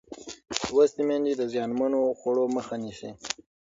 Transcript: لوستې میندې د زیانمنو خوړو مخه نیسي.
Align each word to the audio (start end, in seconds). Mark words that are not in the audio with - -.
لوستې 0.73 1.01
میندې 1.07 1.33
د 1.37 1.43
زیانمنو 1.53 1.99
خوړو 2.19 2.43
مخه 2.55 2.75
نیسي. 2.83 3.09